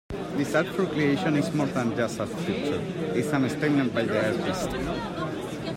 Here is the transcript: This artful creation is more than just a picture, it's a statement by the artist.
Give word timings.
This 0.35 0.55
artful 0.55 0.87
creation 0.87 1.35
is 1.35 1.53
more 1.53 1.67
than 1.67 1.95
just 1.95 2.17
a 2.19 2.25
picture, 2.25 2.81
it's 3.15 3.27
a 3.27 3.49
statement 3.49 3.93
by 3.93 4.01
the 4.01 4.31
artist. 4.35 4.71